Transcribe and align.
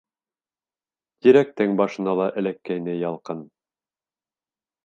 Тирәктең 1.27 1.77
башына 1.83 2.17
ла 2.23 2.27
эләккәйне 2.43 2.99
ялҡын. 3.03 3.45